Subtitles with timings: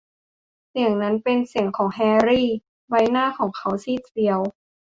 [0.69, 1.99] เสียงนั้นเป็นเสียงของแฮ
[2.29, 4.39] รี่ และใบหน้าของเขาซีดเซียว